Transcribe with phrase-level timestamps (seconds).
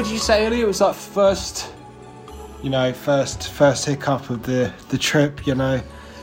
[0.00, 0.64] what did you say earlier?
[0.64, 1.74] It was like first.
[2.62, 5.46] You know, first first hiccup of the the trip.
[5.46, 5.82] You know,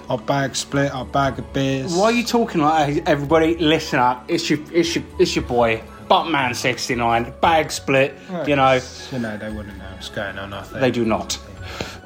[0.10, 1.94] our bag split, our bag of beers.
[1.94, 3.08] Why are you talking like that?
[3.08, 4.26] Everybody, listen up.
[4.28, 7.40] It's your, it's your, it's your boy, Buttman69.
[7.40, 8.16] Bag split.
[8.32, 10.54] Well, You know, you know, they wouldn't know what's going on.
[10.54, 11.38] I think they do not.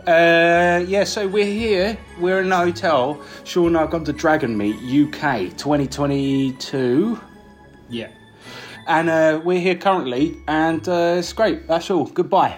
[0.06, 1.98] Uh, yeah, so we're here.
[2.20, 3.24] We're in a hotel.
[3.46, 7.18] Sean and I have gone to Dragon Meet UK 2022.
[7.90, 8.10] Yeah.
[8.88, 11.68] And uh, we're here currently, and uh, it's great.
[11.68, 12.06] That's all.
[12.06, 12.58] Goodbye.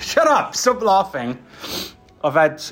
[0.00, 0.56] Shut up!
[0.56, 1.38] Stop laughing.
[2.24, 2.62] I've had.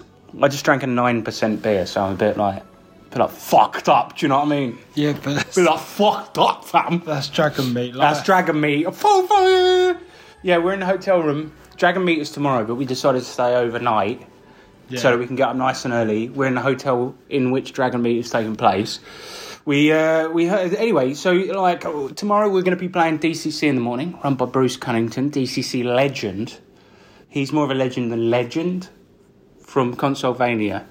[0.40, 3.30] I just drank a nine percent beer, so I'm a bit like, a bit like
[3.30, 4.16] fucked up.
[4.16, 4.78] Do you know what I mean?
[4.94, 7.02] Yeah, but that's, bit like fucked up, fam.
[7.04, 7.94] that's Dragon Meet.
[7.94, 8.86] Like, That's Dragon Meet.
[10.42, 11.52] Yeah, we're in the hotel room.
[11.76, 14.26] Dragon Meet is tomorrow, but we decided to stay overnight
[14.88, 15.00] yeah.
[15.00, 16.28] so that we can get up nice and early.
[16.28, 19.00] We're in the hotel in which Dragon Meet is taking place.
[19.64, 21.14] We uh, we heard anyway.
[21.14, 21.80] So like
[22.14, 25.84] tomorrow we're going to be playing DCC in the morning, run by Bruce Cunnington, DCC
[25.84, 26.58] legend.
[27.28, 28.88] He's more of a legend than legend
[29.60, 30.86] from Consolvania.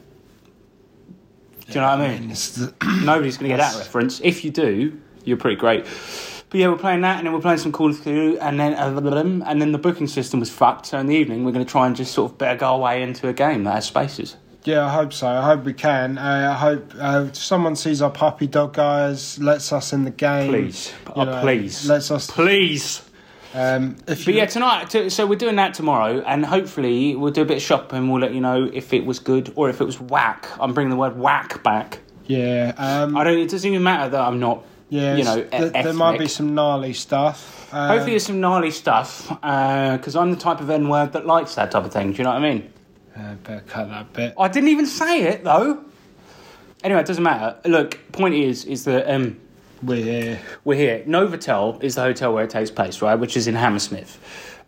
[1.68, 2.30] Do you know what I mean?
[2.30, 4.20] The- Nobody's going to get that reference.
[4.22, 5.86] If you do, you're pretty great.
[6.56, 8.76] But yeah, we're playing that, and then we're playing some Call of Cthulhu, and then
[8.76, 10.86] uh, and then the booking system was fucked.
[10.86, 13.04] So in the evening, we're going to try and just sort of better go away
[13.04, 14.38] into a game that has spaces.
[14.64, 15.28] yeah, I hope so.
[15.28, 16.18] I hope we can.
[16.18, 20.12] Uh, I hope uh, if someone sees our puppy dog guys, lets us in the
[20.12, 20.50] game.
[20.50, 22.32] Please, oh, know, please, Lets us.
[22.32, 23.02] please.
[23.54, 25.12] Um, if But yeah, tonight.
[25.12, 28.08] So we're doing that tomorrow, and hopefully we'll do a bit of shopping.
[28.08, 30.48] We'll let you know if it was good or if it was whack.
[30.58, 32.00] I'm bringing the word whack back.
[32.28, 33.40] yeah, um, I don't.
[33.40, 34.64] It doesn't even matter that I'm not.
[34.90, 37.74] Yeah, you know, th- there might be some gnarly stuff.
[37.74, 41.56] Um, Hopefully, there's some gnarly stuff because I'm the type of N word that likes
[41.56, 42.12] that type of thing.
[42.12, 42.72] Do you know what I mean?
[43.18, 44.34] uh, better cut that bit.
[44.38, 45.84] I didn't even say it though.
[46.84, 47.58] Anyway, it doesn't matter.
[47.68, 49.40] Look, point is, is that um,
[49.82, 50.40] We're here.
[50.64, 51.04] we're here.
[51.08, 53.16] Novotel is the hotel where it takes place, right?
[53.16, 54.20] Which is in Hammersmith.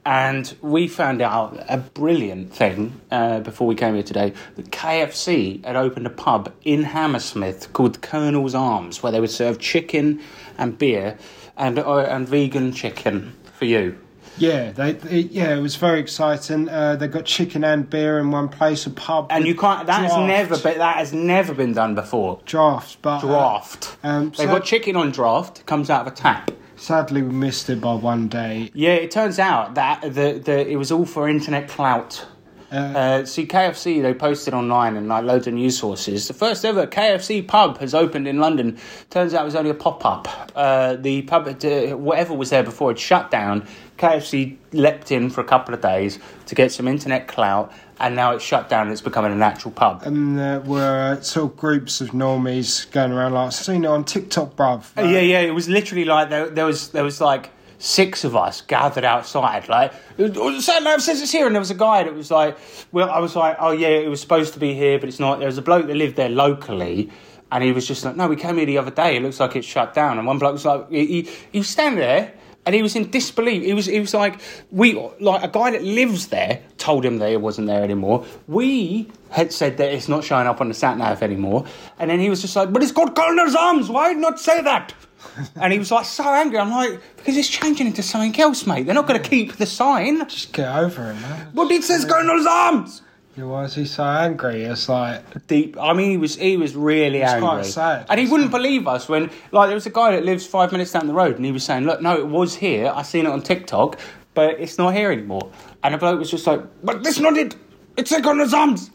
[0.07, 5.65] And we found out a brilliant thing uh, before we came here today that KFC
[5.65, 10.21] had opened a pub in Hammersmith called Colonel's Arms, where they would serve chicken
[10.57, 11.17] and beer
[11.57, 13.97] and uh, and vegan chicken for you.
[14.37, 16.69] Yeah, they, they- yeah, it was very exciting.
[16.69, 19.27] Uh, they got chicken and beer in one place, a pub.
[19.29, 19.87] And you can't.
[19.87, 20.77] That has never been.
[20.77, 22.39] That has never been done before.
[22.45, 23.97] drafts, but uh, Draft.
[24.03, 25.65] Um, They've so- got chicken on draft.
[25.65, 26.51] Comes out of a tap.
[26.77, 28.71] Sadly, we missed it by one day.
[28.73, 32.25] Yeah, it turns out that the, the it was all for internet clout.
[32.71, 36.27] Uh, Uh, see, KFC, they posted online and like loads of news sources.
[36.27, 38.77] The first ever KFC pub has opened in London.
[39.09, 40.51] Turns out it was only a pop up.
[40.53, 43.65] Uh, the pub, uh, whatever was there before, had shut down.
[43.97, 48.33] KFC leapt in for a couple of days to get some internet clout, and now
[48.33, 50.03] it's shut down and it's becoming an actual pub.
[50.03, 54.03] and there were sort of groups of normies going around like, I've seen it on
[54.03, 54.97] TikTok, bruv.
[54.97, 57.49] Uh, yeah, yeah, it was literally like there, there was there was like
[57.79, 59.69] six of us gathered outside.
[59.69, 62.57] Like, Sat Nav says it's here, and there was a guy that was like,
[62.91, 65.39] well, I was like, oh yeah, it was supposed to be here, but it's not.
[65.39, 67.11] There was a bloke that lived there locally.
[67.49, 69.15] And he was just like, no, we came here the other day.
[69.15, 70.17] It looks like it's shut down.
[70.17, 72.33] And one bloke was like, he, he, he was standing there
[72.67, 73.63] and he was in disbelief.
[73.63, 74.41] He was, he was like,
[74.71, 78.25] we, like a guy that lives there told him that it wasn't there anymore.
[78.45, 81.65] We had said that it's not showing up on the sat nav anymore.
[81.97, 83.87] And then he was just like, but it's called Colonel's Arms.
[83.87, 84.93] Why not say that?
[85.55, 86.59] and he was like so angry.
[86.59, 88.85] I'm like, because it's changing into something else, mate.
[88.85, 90.19] They're not going to keep the sign.
[90.27, 91.51] Just get over it, man.
[91.53, 93.01] But it says Colonel's Arms.
[93.37, 94.63] Yeah, why is he so angry?
[94.63, 95.77] It's like, deep.
[95.79, 98.07] I mean, he was he was really It's angry, quite sad.
[98.09, 100.91] and he wouldn't believe us when like there was a guy that lives five minutes
[100.91, 102.91] down the road, and he was saying, "Look, no, it was here.
[102.95, 103.99] I seen it on TikTok,
[104.33, 105.51] but it's not here anymore."
[105.83, 107.55] And the bloke was just like, "But this not it.
[107.95, 108.89] It's like on his arms."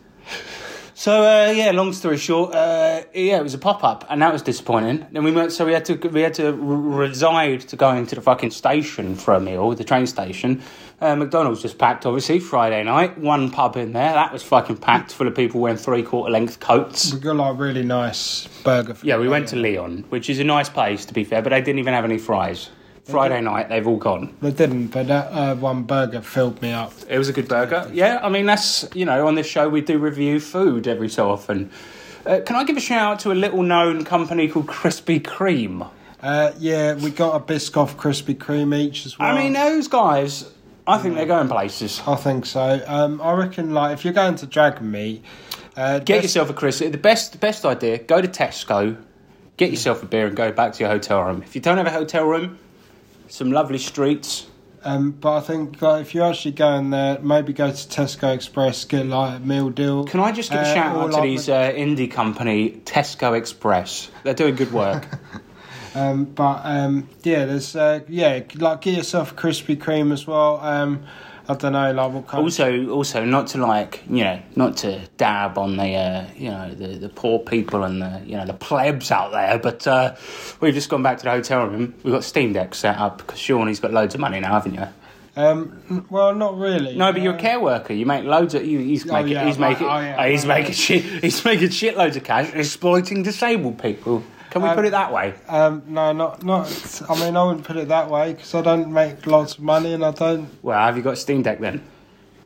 [0.95, 4.33] So uh, yeah, long story short, uh, yeah, it was a pop up, and that
[4.33, 5.07] was disappointing.
[5.11, 8.15] Then we went, so we had to we had to r- reside to go into
[8.15, 10.63] the fucking station for a meal, the train station.
[11.03, 13.19] Uh, McDonald's just packed, obviously, Friday night.
[13.19, 16.61] One pub in there, that was fucking packed full of people wearing three quarter length
[16.61, 17.13] coats.
[17.13, 18.97] we got like really nice burger.
[19.03, 21.61] Yeah, we went to Leon, which is a nice place to be fair, but they
[21.61, 22.71] didn't even have any fries.
[23.03, 24.33] Friday night, they've all gone.
[24.41, 26.93] They didn't, but that uh, one burger filled me up.
[27.09, 27.91] It was a good burger.
[27.93, 31.33] Yeah, I mean that's you know on this show we do review food every so
[31.33, 31.73] often.
[32.25, 35.91] Uh, can I give a shout out to a little known company called Krispy Kreme?
[36.23, 39.37] Uh, yeah, we got a Biscoff Krispy Kreme each as well.
[39.37, 40.52] I mean those guys,
[40.87, 42.03] I think they're going places.
[42.07, 42.83] I think so.
[42.87, 45.25] Um, I reckon, like, if you're going to Dragon Meet,
[45.77, 46.81] uh, Get best- yourself a Chris.
[46.81, 47.99] The best, the best idea.
[47.99, 48.97] Go to Tesco,
[49.57, 51.43] get yourself a beer, and go back to your hotel room.
[51.43, 52.59] If you don't have a hotel room,
[53.29, 54.47] some lovely streets.
[54.85, 58.85] Um, but I think like, if you're actually going there, maybe go to Tesco Express,
[58.85, 60.05] get like a meal deal.
[60.05, 63.39] Can I just give a Uh, shout out to like these uh, indie company Tesco
[63.39, 64.11] Express?
[64.25, 65.07] They're doing good work.
[65.95, 70.59] Um, but um, yeah, there's uh, yeah, like get yourself a Krispy Kreme as well.
[70.61, 71.05] Um,
[71.49, 72.43] I don't know, like what kind.
[72.43, 76.73] Also, also not to like you know, not to dab on the uh, you know
[76.75, 80.15] the, the poor people and the you know the plebs out there, but uh,
[80.61, 81.95] we've just gone back to the hotel room.
[82.05, 84.75] We've got Steam Deck set up because Sean he's got loads of money now, haven't
[84.75, 84.87] you?
[85.35, 86.95] Um, well, not really.
[86.97, 87.93] No, but you're a Uh, care worker.
[87.95, 88.65] You make loads of.
[88.67, 89.33] You, he's Oh, making.
[89.33, 89.71] yeah, he's right.
[89.71, 89.87] making.
[89.89, 91.03] Oh, yeah, he's right, making shit.
[91.23, 94.23] He's making shitloads of cash exploiting disabled people.
[94.53, 95.33] Can we Um, put it that way?
[95.49, 97.03] Um, no, not not.
[97.09, 99.95] I mean, I wouldn't put it that way because I don't make lots of money
[99.95, 100.49] and I don't.
[100.63, 101.83] Well, have you got a Steam Deck then?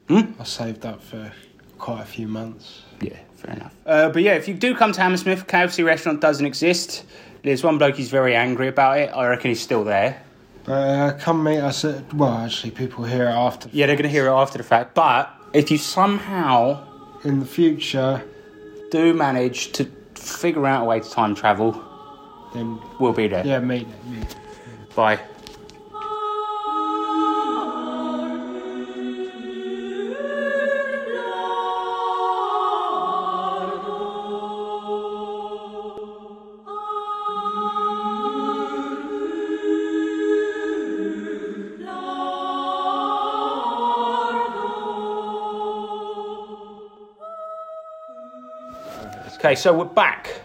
[0.08, 1.32] I saved up for
[1.78, 2.82] quite a few months.
[3.00, 3.74] Yeah, fair enough.
[3.84, 7.04] Uh, but yeah, if you do come to Hammersmith, KFC restaurant doesn't exist.
[7.42, 9.10] There's one bloke who's very angry about it.
[9.12, 10.22] I reckon he's still there.
[10.66, 12.14] Uh, come meet us at.
[12.14, 13.68] Well, actually, people hear it after.
[13.72, 14.94] Yeah, they're going to hear it after the fact.
[14.94, 16.84] But if you somehow
[17.24, 18.22] In the future,
[18.92, 21.82] do manage to figure out a way to time travel,
[22.56, 23.46] then we'll be there.
[23.46, 24.36] yeah, meet meet.
[24.94, 25.20] Bye.
[49.46, 50.40] Okay, so we're back.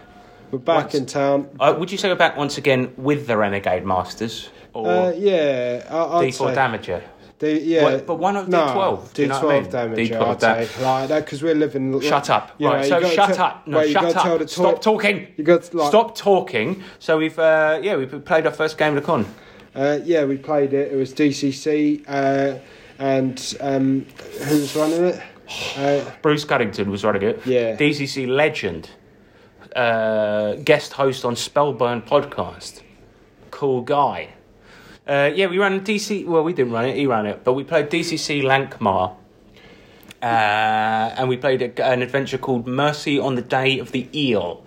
[0.52, 0.94] We're back What?
[0.94, 1.48] in town.
[1.58, 4.50] Uh, would you say we're back once again with the Renegade Masters?
[4.74, 6.44] Or Uh, yeah, I, I'd D4 say.
[6.54, 7.02] Damager?
[7.38, 9.14] D, yeah, Well, but why not no, D12?
[9.14, 9.70] Do you know I D12 mean?
[9.70, 10.10] damage.
[10.10, 12.00] D12 I'd say like that because we're living.
[12.02, 12.54] Shut up.
[12.58, 13.66] You know, right, so shut te- up.
[13.66, 14.38] No, wait, shut up.
[14.40, 15.26] the Stop talking.
[15.38, 16.82] You got like, Stop talking.
[16.98, 19.24] So we've, uh, yeah, we've played our first game of the con.
[19.74, 20.92] Uh, yeah, we played it.
[20.92, 22.58] It was DCC, uh,
[22.98, 24.06] and um,
[24.44, 25.22] who was running it?
[25.78, 27.40] Uh, Bruce Cunnington was running it.
[27.46, 27.74] Yeah.
[27.74, 28.90] DCC legend.
[29.74, 32.82] Uh, guest host on Spellburn podcast.
[33.50, 34.30] Cool guy.
[35.06, 36.26] Uh, yeah, we ran DC.
[36.26, 36.96] Well, we didn't run it.
[36.96, 39.16] He ran it, but we played DCC Lankhmar.
[40.22, 40.24] Uh,
[41.16, 44.64] and we played a, an adventure called Mercy on the Day of the Eel.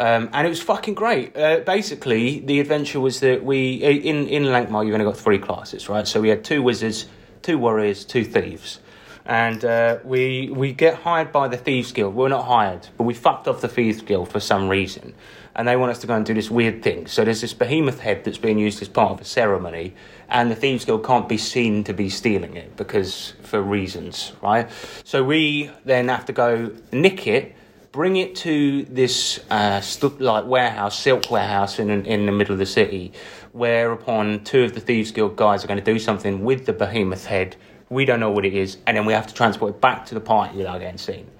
[0.00, 1.36] Um, and it was fucking great.
[1.36, 5.88] Uh, basically, the adventure was that we in in Lankhmar you've only got three classes,
[5.88, 6.08] right?
[6.08, 7.06] So we had two wizards,
[7.42, 8.80] two warriors, two thieves,
[9.24, 12.14] and uh, we we get hired by the thieves guild.
[12.14, 15.14] We're not hired, but we fucked off the thieves guild for some reason,
[15.54, 17.06] and they want us to go and do this weird thing.
[17.06, 19.94] So there's this behemoth head that's being used as part of a ceremony,
[20.28, 24.68] and the thieves guild can't be seen to be stealing it because for reasons, right?
[25.04, 27.54] So we then have to go nick it
[27.92, 32.58] bring it to this uh, stu- like warehouse, silk warehouse in in the middle of
[32.58, 33.12] the city,
[33.52, 37.26] whereupon two of the thieves guild guys are going to do something with the behemoth
[37.26, 37.54] head.
[37.92, 40.14] We don't know what it is, and then we have to transport it back to
[40.14, 41.30] the party without getting seen.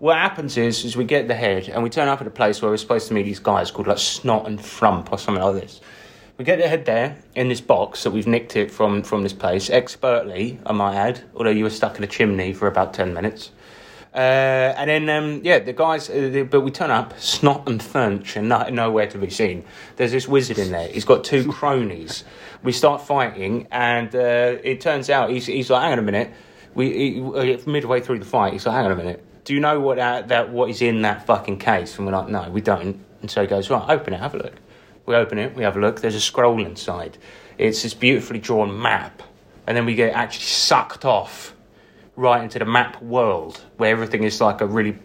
[0.00, 2.60] What happens is, is we get the head and we turn up at a place
[2.60, 5.54] where we're supposed to meet these guys called like Snot and Frump or something like
[5.54, 5.80] this.
[6.36, 9.32] We get the head there in this box that we've nicked it from from this
[9.32, 11.20] place expertly, I might add.
[11.36, 13.52] Although you were stuck in a chimney for about ten minutes.
[14.14, 17.82] Uh, and then, um, yeah, the guys, uh, the, but we turn up, snot and
[17.82, 19.64] thunch, and no, nowhere to be seen.
[19.96, 20.86] There's this wizard in there.
[20.86, 22.22] He's got two cronies.
[22.62, 26.32] We start fighting, and uh, it turns out he's, he's like, hang on a minute.
[26.74, 29.24] We he, uh, midway through the fight, he's like, hang on a minute.
[29.44, 31.98] Do you know what that, that what is in that fucking case?
[31.98, 33.04] And we're like, no, we don't.
[33.20, 34.54] And so he goes, right, open it, have a look.
[35.06, 36.00] We open it, we have a look.
[36.00, 37.18] There's a scroll inside.
[37.58, 39.24] It's this beautifully drawn map,
[39.66, 41.54] and then we get actually sucked off
[42.16, 44.96] right into the map world where everything is like a really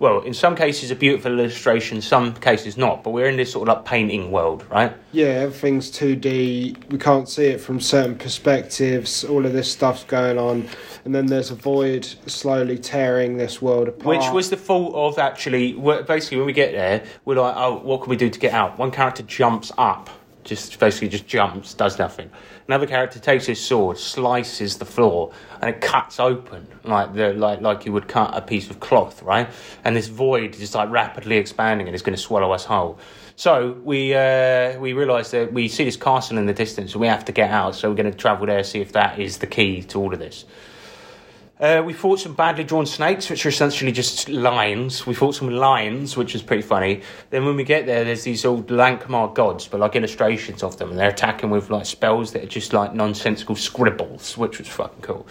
[0.00, 3.68] well in some cases a beautiful illustration some cases not but we're in this sort
[3.68, 6.76] of like painting world right yeah, everything's two D.
[6.90, 9.24] We can't see it from certain perspectives.
[9.24, 10.68] All of this stuff's going on,
[11.06, 14.18] and then there's a void slowly tearing this world apart.
[14.18, 15.72] which was the fault of actually
[16.06, 18.78] basically when we get there we're like oh what can we do to get out
[18.78, 20.10] one character jumps up
[20.48, 22.30] just basically just jumps does nothing.
[22.66, 27.60] Another character takes his sword slices the floor and it cuts open like the like
[27.60, 29.48] like you would cut a piece of cloth right?
[29.84, 32.98] And this void is like rapidly expanding and it's going to swallow us whole.
[33.36, 37.06] So we uh, we realise that we see this castle in the distance and we
[37.06, 39.46] have to get out so we're going to travel there see if that is the
[39.46, 40.44] key to all of this
[41.60, 45.06] uh, we fought some badly drawn snakes, which are essentially just lions.
[45.06, 47.02] We fought some lions, which was pretty funny.
[47.30, 50.90] Then when we get there, there's these old Lankhmar gods, but like illustrations of them,
[50.90, 55.02] and they're attacking with like spells that are just like nonsensical scribbles, which was fucking
[55.02, 55.26] cool.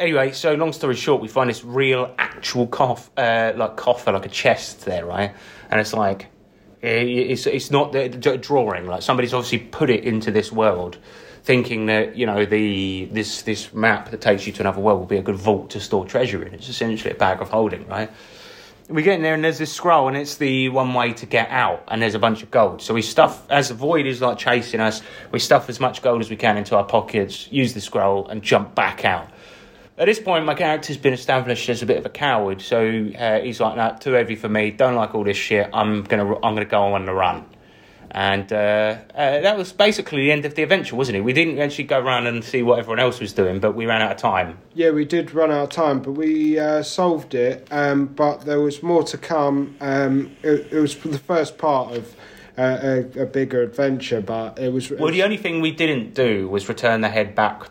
[0.00, 4.26] Anyway, so long story short, we find this real, actual cough, uh, like coffer, like
[4.26, 5.34] a chest there, right?
[5.70, 6.28] And it's like,
[6.82, 8.86] eh, it's it's not the drawing.
[8.86, 10.98] Like somebody's obviously put it into this world,
[11.44, 15.06] thinking that you know the this this map that takes you to another world will
[15.06, 16.54] be a good vault to store treasure in.
[16.54, 18.10] It's essentially a bag of holding, right?
[18.88, 21.48] we get in there and there's this scroll and it's the one way to get
[21.48, 22.82] out and there's a bunch of gold.
[22.82, 25.00] So we stuff as the void is like chasing us,
[25.32, 28.42] we stuff as much gold as we can into our pockets, use the scroll and
[28.42, 29.28] jump back out.
[29.96, 32.80] At this point, my character's been established as a bit of a coward, so
[33.16, 34.72] uh, he's like, "No, too heavy for me.
[34.72, 35.70] Don't like all this shit.
[35.72, 37.46] I'm gonna, I'm gonna go on the run."
[38.14, 41.22] And uh, uh, that was basically the end of the adventure, wasn't it?
[41.22, 44.02] We didn't actually go around and see what everyone else was doing, but we ran
[44.02, 44.58] out of time.
[44.72, 47.66] Yeah, we did run out of time, but we uh, solved it.
[47.72, 49.76] Um, but there was more to come.
[49.80, 52.14] Um, it, it was the first part of
[52.56, 52.78] uh,
[53.16, 54.90] a, a bigger adventure, but it was.
[54.92, 57.64] Well, the only thing we didn't do was return the head back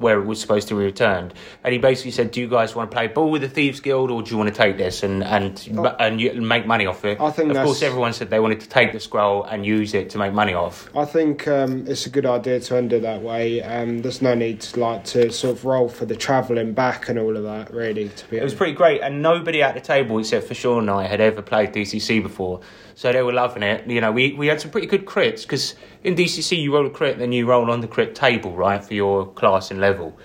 [0.00, 1.34] where it was supposed to be returned.
[1.62, 4.10] And he basically said, "Do you guys want to play ball with the Thieves Guild,
[4.10, 5.94] or do you want to take this and and Oh.
[6.00, 8.68] and you, make money off it?" I think of course, everyone said they wanted to
[8.68, 10.88] take the scroll and use it to make money off.
[10.96, 13.62] I think um, it's a good idea to end it that way.
[13.62, 17.18] Um, there's no need to like to sort of roll for the travelling back and
[17.18, 17.72] all of that.
[17.72, 20.80] Really, to be It was pretty great, and nobody at the table except for Sean
[20.80, 22.60] and I had ever played DCC before,
[23.00, 23.86] so they were loving it.
[23.86, 26.90] You know, we, we had some pretty good crits because in DCC you roll a
[26.90, 30.18] crit, then you roll on the crit table, right, for your class and level.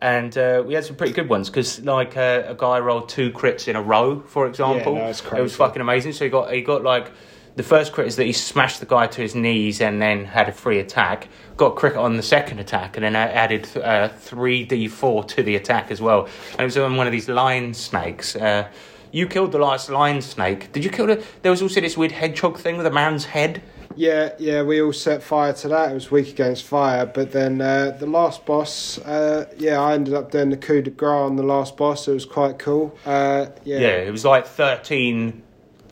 [0.00, 3.32] And uh, we had some pretty good ones because, like, uh, a guy rolled two
[3.32, 4.94] crits in a row, for example.
[4.94, 6.14] that was It was fucking amazing.
[6.14, 7.12] So he got he got like
[7.56, 10.48] the first crit is that he smashed the guy to his knees and then had
[10.48, 11.28] a free attack.
[11.58, 15.56] Got crit on the second attack and then added uh, three d four to the
[15.56, 16.26] attack as well.
[16.52, 18.34] And it was on one of these lion snakes.
[18.36, 18.68] Uh,
[19.12, 20.72] you killed the last lion snake.
[20.72, 21.22] Did you kill the?
[21.42, 23.62] There was also this weird hedgehog thing with a man's head.
[23.94, 25.90] Yeah, yeah, we all set fire to that.
[25.90, 30.14] It was weak against fire, but then uh, the last boss, uh, yeah, I ended
[30.14, 32.08] up doing the coup de grace on the last boss.
[32.08, 32.96] It was quite cool.
[33.04, 35.42] Uh, yeah, Yeah, it was like 13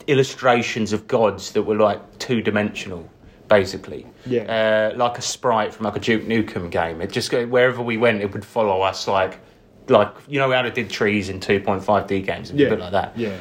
[0.07, 3.07] illustrations of gods that were like two dimensional,
[3.47, 4.07] basically.
[4.25, 4.91] Yeah.
[4.93, 7.01] Uh, like a sprite from like a Duke Nukem game.
[7.01, 9.39] It just, wherever we went, it would follow us like,
[9.87, 12.51] like you know how they did trees in 2.5D games?
[12.51, 13.17] Was yeah, a bit like that.
[13.17, 13.35] Yeah,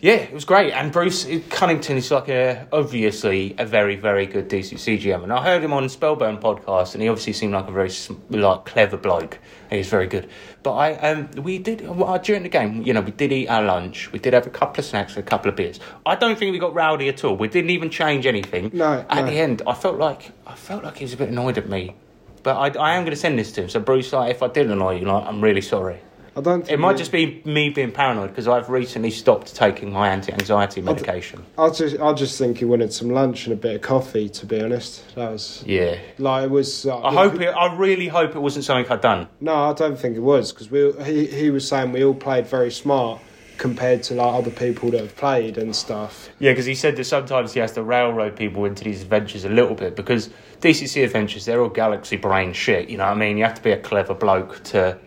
[0.00, 0.72] Yeah, it was great.
[0.72, 5.22] And Bruce Cunnington is like a obviously a very very good DCC GM.
[5.22, 7.90] And I heard him on Spellburn podcast, and he obviously seemed like a very
[8.30, 9.38] like clever bloke.
[9.70, 10.28] And he's very good.
[10.62, 12.82] But I um we did well, during the game.
[12.82, 14.12] You know, we did eat our lunch.
[14.12, 15.80] We did have a couple of snacks, and a couple of beers.
[16.06, 17.36] I don't think we got rowdy at all.
[17.36, 18.70] We didn't even change anything.
[18.72, 19.26] No, At no.
[19.26, 21.96] the end, I felt like I felt like he was a bit annoyed at me.
[22.42, 23.68] But I, I am going to send this to him.
[23.68, 26.00] So Bruce, like, if I did annoy you, like, I'm really sorry.
[26.34, 26.62] I don't.
[26.62, 30.80] Think It might just be me being paranoid because I've recently stopped taking my anti-anxiety
[30.80, 31.44] medication.
[31.58, 34.30] I just, I just think he wanted some lunch and a bit of coffee.
[34.30, 35.98] To be honest, that was Yeah.
[36.18, 36.86] like it was.
[36.86, 37.48] Uh, I hope it.
[37.48, 39.28] I really hope it wasn't something I'd done.
[39.40, 40.92] No, I don't think it was because we.
[41.04, 43.20] He, he was saying we all played very smart
[43.62, 46.28] compared to like other people that have played and stuff.
[46.40, 49.48] Yeah, because he said that sometimes he has to railroad people into these adventures a
[49.48, 52.88] little bit because DCC adventures they're all galaxy brain shit.
[52.90, 53.38] You know what I mean?
[53.38, 54.98] You have to be a clever bloke to.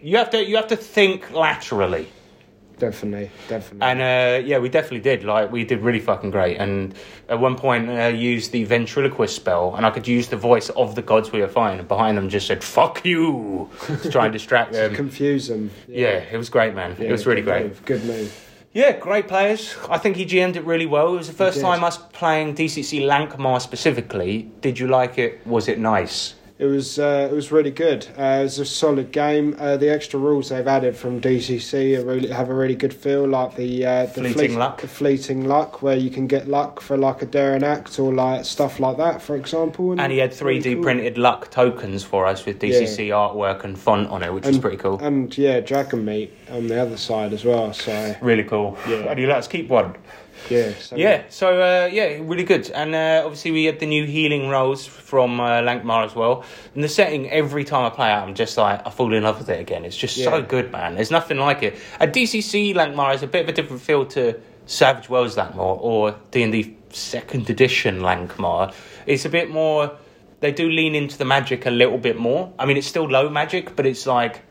[0.00, 0.42] You have to.
[0.42, 2.08] You have to think laterally.
[2.82, 3.86] Definitely, definitely.
[3.86, 5.22] And uh, yeah, we definitely did.
[5.22, 6.56] Like we did really fucking great.
[6.56, 6.96] And
[7.28, 10.96] at one point, uh, used the ventriloquist spell, and I could use the voice of
[10.96, 11.78] the gods we were fighting.
[11.78, 13.70] And behind them, just said "fuck you"
[14.02, 14.96] to try and distract them.
[14.96, 15.70] Confuse them.
[15.86, 16.96] Yeah, it was great, man.
[16.98, 17.62] it was really good great.
[17.66, 18.48] Move, good move.
[18.72, 19.76] Yeah, great players.
[19.88, 21.14] I think he GM'd it really well.
[21.14, 24.50] It was the first time us playing DCC Lankhmar specifically.
[24.60, 25.46] Did you like it?
[25.46, 26.34] Was it nice?
[26.58, 28.06] It was uh, it was really good.
[28.16, 29.56] Uh, it was a solid game.
[29.58, 33.26] Uh, the extra rules they've added from DCC are really have a really good feel,
[33.26, 34.80] like the uh, the Fleeting luck.
[34.80, 38.44] the fleeting luck, where you can get luck for like a daring act or like
[38.44, 39.98] stuff like that, for example.
[39.98, 40.82] And he had 3D cool.
[40.84, 44.76] printed luck tokens for us with DCC artwork and font on it, which was pretty
[44.76, 44.98] cool.
[45.00, 47.72] And yeah, Dragon Meet on the other side as well.
[47.72, 48.78] So really cool.
[48.88, 49.10] Yeah.
[49.10, 49.96] And you let us keep one.
[50.50, 52.70] Yeah, so Yeah, so uh, yeah, really good.
[52.70, 56.44] And uh, obviously, we had the new healing rolls from uh, Lankhmar as well.
[56.74, 59.38] And the setting, every time I play it, I'm just like, I fall in love
[59.38, 59.84] with it again.
[59.84, 60.94] It's just so good, man.
[60.94, 61.76] There's nothing like it.
[62.00, 66.16] At DCC, Lankhmar is a bit of a different feel to Savage Worlds Lankhmar or
[66.30, 68.74] D&D second edition Lankhmar.
[69.06, 69.96] It's a bit more,
[70.40, 72.52] they do lean into the magic a little bit more.
[72.58, 74.42] I mean, it's still low magic, but it's like,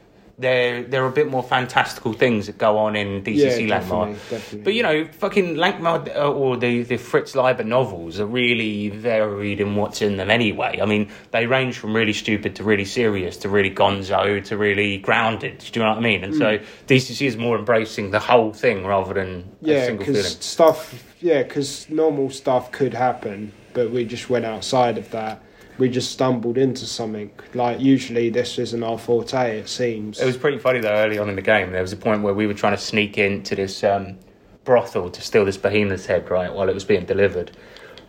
[0.42, 4.64] there, there are a bit more fantastical things that go on in DCC yeah, Lankhmar.
[4.64, 9.62] But you know, fucking Lankhmar uh, or the, the Fritz Leiber novels are really varied
[9.62, 10.80] in what's in them anyway.
[10.82, 14.98] I mean, they range from really stupid to really serious to really gonzo to really
[14.98, 15.60] grounded.
[15.60, 16.24] Do you know what I mean?
[16.24, 20.38] And so DCC is more embracing the whole thing rather than a yeah, single because
[20.38, 25.42] stuff, yeah, because normal stuff could happen, but we just went outside of that.
[25.78, 27.32] We just stumbled into something.
[27.54, 29.60] Like usually, this isn't our forte.
[29.60, 30.20] It seems.
[30.20, 30.94] It was pretty funny though.
[30.94, 33.18] Early on in the game, there was a point where we were trying to sneak
[33.18, 34.18] into this um,
[34.64, 37.52] brothel to steal this behemoth's head, right, while it was being delivered.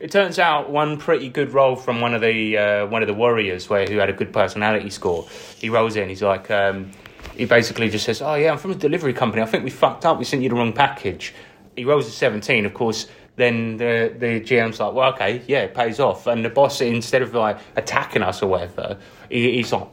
[0.01, 3.15] It turns out one pretty good roll from one of the uh, one of the
[3.15, 5.29] warriors, where who had a good personality score.
[5.59, 6.09] He rolls in.
[6.09, 6.91] He's like, um,
[7.37, 9.43] he basically just says, "Oh yeah, I'm from a delivery company.
[9.43, 10.19] I think we fucked up.
[10.19, 11.33] We sent you the wrong package."
[11.77, 15.75] he rolls a 17, of course, then the, the GM's like, well, okay, yeah, it
[15.75, 16.27] pays off.
[16.27, 18.99] And the boss, instead of like attacking us or whatever,
[19.31, 19.89] he, he's like,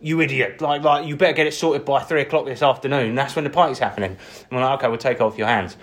[0.00, 3.14] you idiot, like, like, you better get it sorted by three o'clock this afternoon.
[3.14, 4.10] That's when the party's happening.
[4.10, 5.76] And we're like, okay, we'll take off your hands.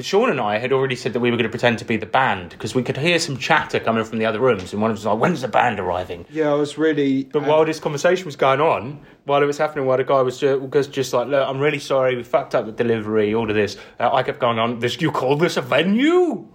[0.00, 2.06] Sean and I had already said that we were going to pretend to be the
[2.06, 4.72] band because we could hear some chatter coming from the other rooms.
[4.72, 6.26] And one of us was like, when's the band arriving?
[6.30, 7.24] Yeah, I was really.
[7.24, 10.38] But while this conversation was going on, while it was happening, while the guy was
[10.38, 13.56] just, was just like, "Look, I'm really sorry, we fucked up the delivery, all of
[13.56, 14.78] this." Uh, I kept going on.
[14.78, 16.46] This you call this a venue?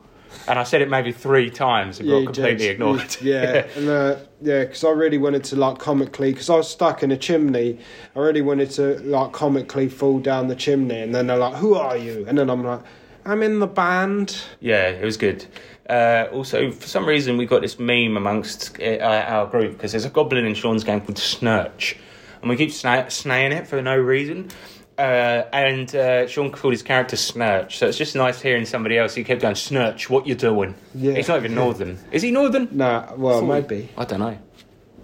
[0.47, 2.71] And I said it maybe three times and Yeah, got completely did.
[2.71, 3.17] ignored.
[3.21, 7.03] Yeah, and uh, yeah, because I really wanted to like comically, because I was stuck
[7.03, 7.79] in a chimney.
[8.15, 11.75] I really wanted to like comically fall down the chimney, and then they're like, "Who
[11.75, 12.79] are you?" And then I'm like,
[13.25, 15.45] "I'm in the band." Yeah, it was good.
[15.89, 20.05] Uh, also, for some reason, we got this meme amongst uh, our group because there's
[20.05, 21.97] a goblin in Sean's game called Snurch,
[22.41, 24.49] and we keep sna- snaying it for no reason.
[24.97, 29.15] Uh, and uh, Sean called his character Snurch, so it's just nice hearing somebody else.
[29.15, 30.75] He kept going, Snurch, what you doing?
[30.93, 31.13] Yeah.
[31.13, 31.97] He's not even northern.
[32.11, 32.67] Is he northern?
[32.71, 33.89] Nah, well, maybe.
[33.97, 34.37] I don't know.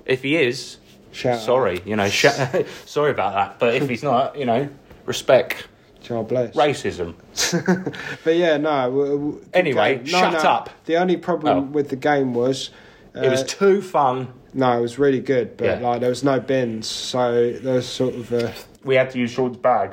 [0.06, 0.78] If he is,
[1.12, 2.28] Shout sorry, you know, sh-
[2.86, 3.60] sorry about that.
[3.60, 4.70] But if he's not, you know,
[5.06, 5.68] respect out.
[6.08, 6.56] God bless.
[6.56, 7.14] racism.
[8.24, 8.86] But yeah, no.
[8.90, 10.06] w- w- Anyway, game.
[10.06, 10.70] shut up.
[10.86, 11.62] The only problem Oh.
[11.62, 12.70] with the game was.
[13.16, 14.28] Uh, it was too fun.
[14.54, 15.80] no, it was really good, but Yeah.
[15.80, 19.32] like there was no bins, so there was sort of a We had to use
[19.32, 19.92] Sean's bag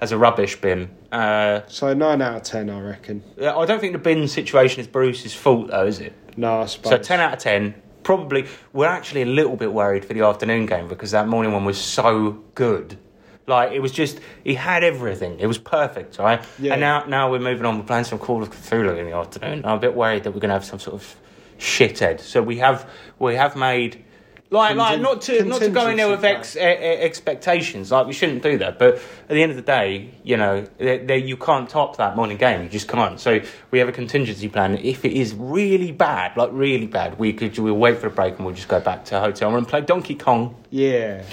[0.00, 0.90] as a rubbish bin.
[1.10, 3.22] Uh, so nine out of ten, I reckon.
[3.40, 6.12] I don't think the bin situation is Bruce's fault, though, is it?
[6.36, 6.90] No, I suppose.
[6.90, 7.74] So 10 out of 10.
[8.02, 11.64] Probably, we're actually a little bit worried for the afternoon game because that morning one
[11.64, 12.98] was so good.
[13.46, 15.38] Like, it was just, he had everything.
[15.38, 16.42] It was perfect, right?
[16.58, 16.72] Yeah.
[16.72, 19.64] And now, now we're moving on, we're playing some Call of Cthulhu in the afternoon.
[19.64, 21.16] I'm a bit worried that we're going to have some sort of
[21.58, 22.20] shithead.
[22.20, 24.04] So we have, we have made.
[24.48, 27.90] Like, like not to not to go in there with ex, e- expectations.
[27.90, 28.78] Like we shouldn't do that.
[28.78, 32.14] But at the end of the day, you know, there, there, you can't top that
[32.14, 32.62] morning game.
[32.62, 33.18] You just can't.
[33.18, 33.40] So
[33.72, 34.78] we have a contingency plan.
[34.78, 38.36] If it is really bad, like really bad, we could we'll wait for a break
[38.36, 40.54] and we'll just go back to a hotel and play Donkey Kong.
[40.70, 41.24] Yeah.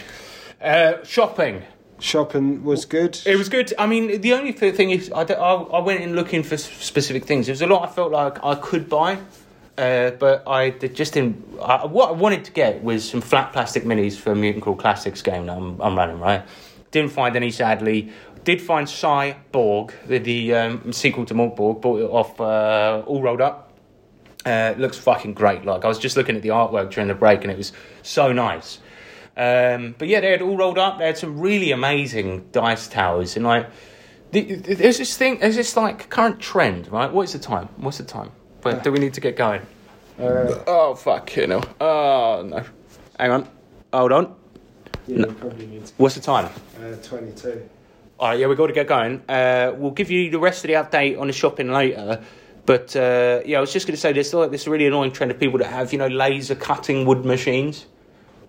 [0.59, 1.61] Uh, shopping.
[2.03, 3.17] Shopping was good.
[3.25, 3.73] It was good.
[3.79, 7.45] I mean, the only thing is, I I went in looking for specific things.
[7.45, 9.19] There was a lot I felt like I could buy,
[9.77, 11.41] uh, but I just didn't.
[11.61, 15.21] I, what I wanted to get was some flat plastic minis for Mutant Crawl Classics
[15.21, 16.43] game that I'm, I'm running, right?
[16.91, 18.11] Didn't find any, sadly.
[18.43, 23.39] Did find Cyborg, the, the um, sequel to Morkborg, bought it off uh, All Rolled
[23.39, 23.71] Up.
[24.45, 25.63] Uh, looks fucking great.
[25.63, 28.33] Like I was just looking at the artwork during the break, and it was so
[28.33, 28.79] nice.
[29.35, 30.99] Um, but yeah, they had all rolled up.
[30.99, 33.67] They had some really amazing dice towers, and like
[34.31, 37.11] the, the- there's this thing, there's this like current trend, right?
[37.11, 37.69] What is the time?
[37.77, 38.31] What's the time?
[38.61, 39.61] But do we need to get going?
[40.19, 41.61] Uh, Oh fuck, you know.
[41.81, 42.63] Oh no.
[43.19, 43.47] Hang on.
[43.91, 44.35] Hold on.
[45.07, 46.49] yeah, we probably need to, What's the time?
[46.81, 47.69] uh, 22.
[48.19, 49.21] All right, yeah, we've got to get going.
[49.27, 52.23] Uh, we'll give you the rest of the update on the shopping later.
[52.65, 55.31] But uh, yeah, I was just going to say there's like this really annoying trend
[55.31, 57.87] of people that have you know laser cutting wood machines,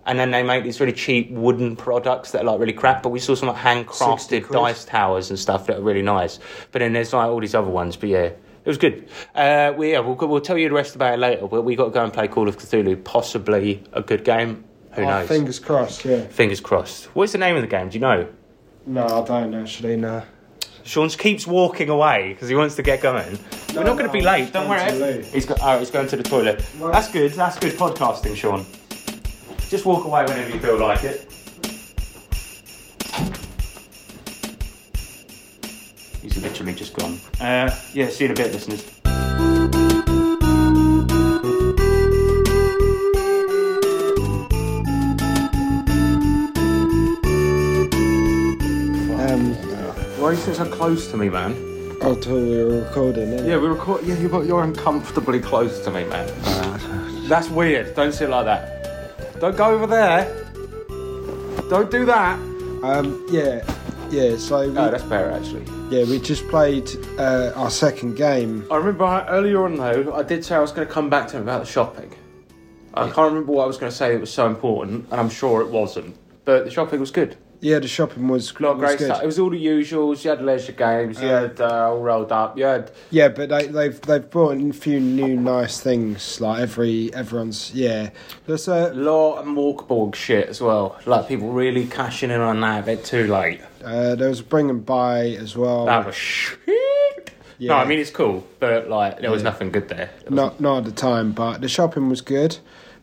[0.07, 3.03] and then they make these really cheap wooden products that are like really crap.
[3.03, 6.39] But we saw some like handcrafted dice towers and stuff that are really nice.
[6.73, 7.97] But then there's like all these other ones.
[7.97, 9.09] But yeah, it was good.
[9.35, 11.47] Uh, we yeah, we'll, we'll tell you the rest about it later.
[11.47, 13.03] But we got to go and play Call of Cthulhu.
[13.05, 14.65] Possibly a good game.
[14.93, 15.29] Who Oh, knows?
[15.29, 16.21] Fingers crossed, yeah.
[16.29, 17.07] Fingers crossed.
[17.17, 17.89] What's the name of the game?
[17.89, 18.29] Do you know?
[18.87, 20.23] No, I don't actually, no.
[20.85, 23.33] Sean keeps walking away because he wants to get going.
[23.73, 24.53] No, We're not going to be late.
[24.53, 24.87] Don't worry.
[24.91, 25.23] to the loo.
[25.23, 26.63] He's go- oh, he's going to the toilet.
[26.79, 27.33] That's good.
[27.33, 28.67] That's good podcasting, Sean.
[29.69, 31.31] Just walk away whenever you feel like it.
[36.23, 37.19] He's literally just gone.
[37.41, 38.85] Uh, yeah, see you in a bit, listeners.
[49.17, 49.55] Um,
[50.19, 51.53] Why are you sitting so close to me, man?
[52.01, 53.47] I thought we were recording, innit?
[53.49, 54.05] Yeah, we record.
[54.05, 56.31] Yeah, you're, you're uncomfortably close to me, man.
[57.29, 57.95] That's weird.
[57.95, 58.84] Don't sit like that.
[59.41, 60.25] Don't go over there.
[61.69, 62.39] Don't do that.
[62.83, 63.65] Um, yeah,
[64.11, 65.65] yeah, so we, Oh, that's better actually.
[65.91, 68.67] yeah, we just played uh, our second game.
[68.71, 71.29] I remember I- earlier on though, I did say I was going to come back
[71.29, 72.13] to him about the shopping.
[72.93, 75.31] I can't remember what I was going to say that was so important, and I'm
[75.31, 76.17] sure it wasn't.
[76.45, 77.37] But the shopping was good.
[77.61, 79.05] Yeah, the shopping was, A lot of was great good.
[79.07, 79.23] stuff.
[79.23, 80.23] It was all the usuals.
[80.25, 81.21] You had leisure games.
[81.23, 82.59] You had uh, all rolled up.
[82.59, 86.41] You had Yeah, but they, they've they've brought in a few new nice things.
[86.41, 88.11] Like every everyone's yeah.
[88.47, 90.99] There's a lot of Morkborg shit as well.
[91.07, 93.61] Like people really cashing in on that a bit too late.
[93.85, 95.87] uh, there was a bring and buy as well.
[95.87, 96.59] That was shit.
[96.67, 97.75] No, Yeah.
[97.77, 100.11] I mean it's cool, but like there was nothing good there.
[100.21, 102.59] It was- not not at the time, but the shopping was good.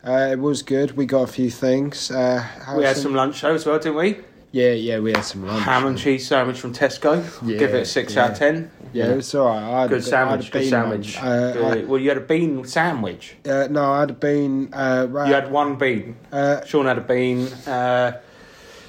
[0.06, 0.96] Uh, it was good.
[0.96, 2.10] We got a few things.
[2.10, 2.44] Uh,
[2.76, 4.18] we had some lunch though as well, didn't we?
[4.52, 5.64] Yeah, yeah, we had some lunch.
[5.64, 7.24] Ham and cheese sandwich from Tesco.
[7.42, 8.24] Yeah, Give it a six yeah.
[8.24, 8.70] out of ten.
[8.92, 9.62] Yeah, it was alright.
[9.62, 10.50] I had a Good I sandwich.
[10.50, 11.16] Good sandwich.
[11.18, 11.88] Uh, Good.
[11.88, 13.36] well, you had a bean sandwich.
[13.46, 14.68] I, uh, no, I had a bean.
[14.74, 16.16] Uh, ra- You had one bean.
[16.30, 17.46] uh, Sean had a bean.
[17.66, 18.20] Uh,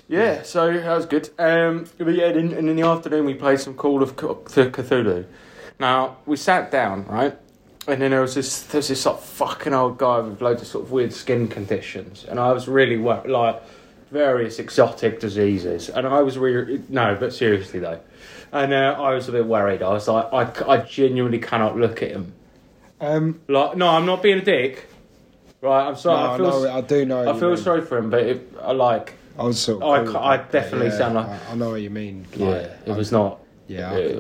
[0.10, 1.30] yeah, so that was good.
[1.40, 5.26] Um, but yeah, and, and in the afternoon we played some Call of Cthulhu.
[5.80, 7.38] Now we sat down, right,
[7.88, 10.62] and then there was this there was this sort of fucking old guy with loads
[10.62, 13.64] of sort of weird skin conditions, and I was really like
[14.14, 18.00] various exotic diseases, and I was really no, but seriously though,
[18.52, 19.82] and uh, I was a bit worried.
[19.82, 22.34] I was like, I, I genuinely cannot look at him.
[23.02, 24.88] um, Like, no, I'm not being a dick.
[25.62, 26.20] Right, I'm sorry.
[26.20, 27.22] I, I feel, know, I do know.
[27.36, 27.58] I feel mean.
[27.58, 29.14] sorry for him, but it, I like.
[29.40, 30.16] I was sort of.
[30.16, 32.26] I I definitely yeah, sound like- I, I know what you mean.
[32.36, 33.40] Yeah, it was not.
[33.68, 34.20] Yeah, I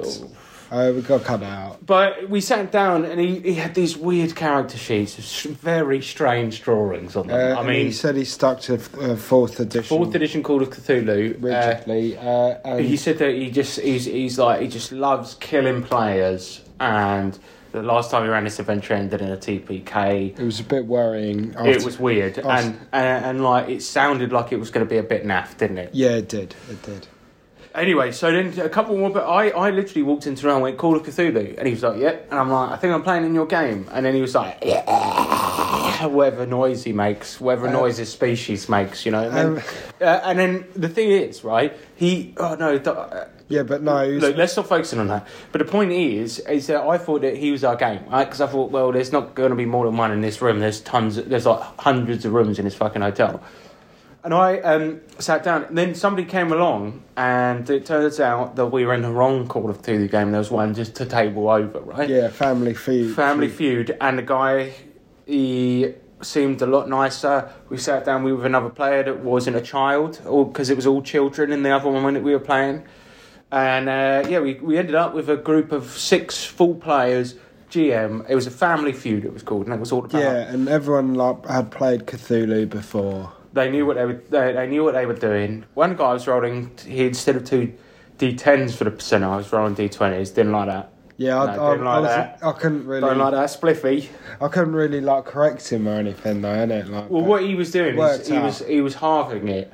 [0.73, 1.86] uh, uh, we got cut out.
[1.86, 7.15] But we sat down and he, he had these weird character sheets, very strange drawings
[7.15, 7.57] on Uh, them.
[7.57, 9.83] I and mean, he said he stuck to uh, fourth edition.
[9.97, 11.36] fourth edition Call of Cthulhu.
[11.36, 12.17] uh, rigidly.
[12.17, 17.38] Uh, he said that he just he's he's like he just loves killing players, and
[17.71, 20.38] the last time he ran this adventure ended in a TPK.
[20.38, 21.55] it was a bit worrying.
[21.57, 24.89] It was weird, after- and, and and like it sounded like it was going to
[24.89, 25.89] be a bit naff, didn't it?
[25.93, 26.55] Yeah, it did.
[26.69, 27.07] It did.
[27.75, 30.63] Anyway, so then a couple more, but I, I literally walked into the room and
[30.63, 31.57] went, Call of Cthulhu.
[31.57, 32.17] And he was like, yeah.
[32.29, 33.88] And I'm like, I think I'm playing in your game.
[33.91, 36.05] And then he was like, yeah.
[36.05, 39.23] Whatever noise he makes, whatever Uh, noise his species makes, you know.
[39.23, 39.62] And then, Um,
[40.01, 44.05] uh, and then the thing is, right, he, oh no, th- uh, Yeah, but no,
[44.05, 45.27] look, let's stop focusing on that.
[45.51, 48.25] But the point is, is that I thought that he was our game, right?
[48.25, 50.59] Because I thought, well, there's not going to be more than one in this room.
[50.59, 53.41] There's tons, there's like hundreds of rooms in this fucking hotel.
[54.23, 58.67] And I um, sat down, and then somebody came along, and it turns out that
[58.67, 60.31] we were in the wrong Call of Cthulhu game.
[60.31, 62.09] There was one just a table over, right?
[62.09, 63.15] yeah, family feud.
[63.15, 64.73] Family Feud, and the guy,
[65.25, 67.51] he seemed a lot nicer.
[67.67, 70.88] We sat down, we were with another player that wasn't a child, because it was
[70.88, 72.86] all children in the other one that we were playing.
[73.51, 77.36] And uh, yeah, we, we ended up with a group of six full players,
[77.69, 78.25] GM.
[78.29, 80.21] It was a Family Feud, it was called, and it was all about.
[80.21, 83.33] Yeah, and everyone like had played Cthulhu before.
[83.53, 84.21] They knew what they were.
[84.29, 85.65] They, they knew what they were doing.
[85.75, 86.71] One guy was rolling.
[86.85, 87.73] He instead of two
[88.17, 90.33] d10s for the percent, I was rolling d20s.
[90.33, 90.89] Didn't like that.
[91.17, 92.39] Yeah, I, No, I, didn't like I, was, that.
[92.41, 93.01] I couldn't really.
[93.01, 93.49] Don't like that.
[93.49, 94.07] Spliffy.
[94.41, 96.89] I couldn't really like correct him or anything though, innit?
[96.89, 98.43] Like, Well, what he was doing is he out.
[98.43, 99.71] was he was halving it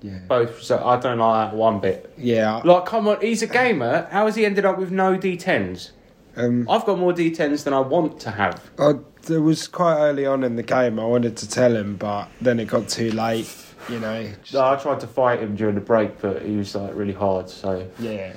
[0.00, 0.20] Yeah.
[0.26, 0.62] both.
[0.62, 2.12] So I don't like that one bit.
[2.16, 2.62] Yeah.
[2.64, 4.08] Like, come on, he's a gamer.
[4.10, 5.90] How has he ended up with no d10s?
[6.36, 8.70] Um, I've got more d10s than I want to have.
[8.78, 8.94] I,
[9.28, 10.98] it was quite early on in the game.
[10.98, 13.52] I wanted to tell him, but then it got too late.
[13.88, 14.22] You know.
[14.40, 17.12] Just- So I tried to fight him during the break, but he was like really
[17.12, 17.48] hard.
[17.50, 18.34] So yeah.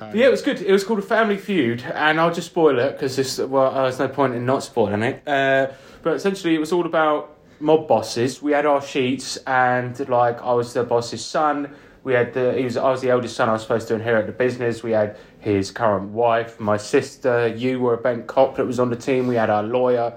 [0.00, 0.60] But yeah, it was good.
[0.60, 3.38] It was called a Family Feud, and I'll just spoil it because this.
[3.38, 5.22] Well, uh, there's no point in not spoiling it.
[5.28, 5.68] Uh,
[6.02, 8.42] but essentially, it was all about mob bosses.
[8.42, 11.72] We had our sheets, and like I was the boss's son.
[12.02, 12.54] We had the.
[12.54, 12.76] He was.
[12.76, 13.48] I was the eldest son.
[13.48, 14.82] I was supposed to inherit the business.
[14.82, 17.48] We had his current wife, my sister.
[17.48, 19.26] You were a bent cop that was on the team.
[19.26, 20.14] We had our lawyer,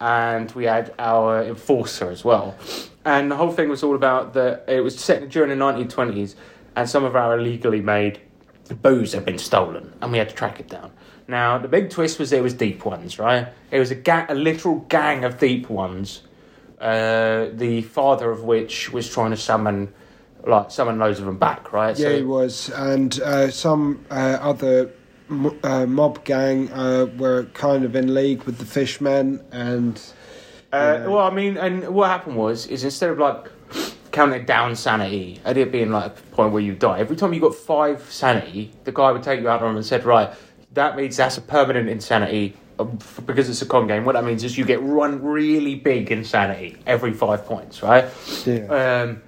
[0.00, 2.54] and we had our enforcer as well.
[3.04, 6.34] And the whole thing was all about that It was set during the 1920s,
[6.76, 8.20] and some of our illegally made
[8.82, 10.90] booze had been stolen, and we had to track it down.
[11.28, 13.48] Now, the big twist was there was deep ones, right?
[13.70, 16.22] It was a ga- a literal gang of deep ones.
[16.80, 19.92] Uh, the father of which was trying to summon,
[20.46, 21.98] like, summon loads of them back, right?
[21.98, 24.90] Yeah, he was, and uh, some uh, other
[25.28, 30.00] m- uh, mob gang uh, were kind of in league with the Fishmen, and
[30.72, 31.04] Uh.
[31.06, 33.50] Well, I mean, and what happened was, is instead of like
[34.12, 37.40] counting down sanity, at it being like a point where you die, every time you
[37.40, 40.30] got five sanity, the guy would take you out on and said, right,
[40.74, 42.56] that means that's a permanent insanity.
[42.78, 46.10] um, Because it's a con game, what that means is you get run really big
[46.10, 48.04] insanity every five points, right?
[48.44, 48.66] yeah,
[49.02, 49.22] Um,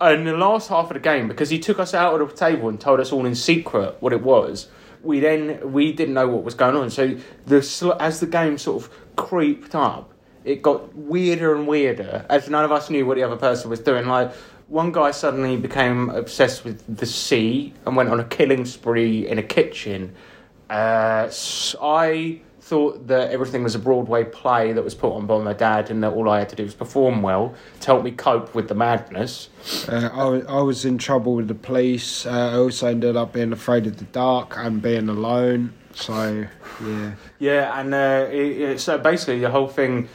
[0.00, 2.68] and the last half of the game, because he took us out of the table
[2.68, 4.68] and told us all in secret what it was,
[5.02, 6.90] we then we didn't know what was going on.
[6.90, 10.12] So the as the game sort of creeped up,
[10.44, 13.80] it got weirder and weirder as none of us knew what the other person was
[13.80, 14.06] doing.
[14.06, 14.32] Like
[14.68, 19.38] one guy suddenly became obsessed with the sea and went on a killing spree in
[19.38, 20.14] a kitchen.
[20.68, 21.28] Uh,
[21.82, 25.90] I thought that everything was a Broadway play that was put on by my dad,
[25.90, 28.68] and that all I had to do was perform well to help me cope with
[28.68, 29.48] the madness.
[29.88, 32.24] uh, I, I was in trouble with the police.
[32.24, 35.74] Uh, I also ended up being afraid of the dark and being alone.
[35.94, 36.46] So
[36.86, 40.08] yeah, Yeah, and uh, it, it, so basically the whole thing,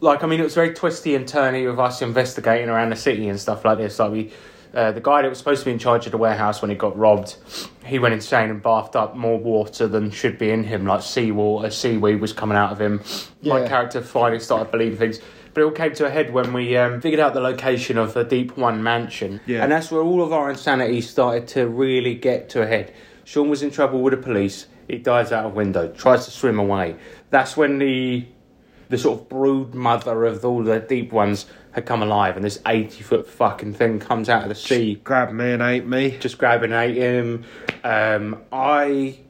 [0.00, 3.28] like I mean, it was very twisty and turny with us investigating around the city
[3.28, 3.98] and stuff like this.
[3.98, 4.32] Like we,
[4.74, 6.76] uh, the guy that was supposed to be in charge of the warehouse when he
[6.76, 7.36] got robbed,
[7.84, 11.70] he went insane and bathed up more water than should be in him, like seawater,
[11.70, 13.00] seaweed was coming out of him.
[13.42, 15.20] My character finally started believing things.
[15.52, 18.14] But it all came to a head when we um, figured out the location of
[18.14, 19.40] the Deep One mansion.
[19.46, 19.64] Yeah.
[19.64, 22.94] And that's where all of our insanity started to really get to a head.
[23.24, 24.66] Sean was in trouble with the police.
[24.86, 26.96] He dives out of window, tries to swim away.
[27.30, 28.26] That's when the
[28.90, 32.60] the sort of brood mother of all the deep ones had come alive, and this
[32.66, 36.18] eighty foot fucking thing comes out of the sea, Grab me and ate me.
[36.18, 37.44] just grabbing at him.
[37.84, 39.20] Um, I,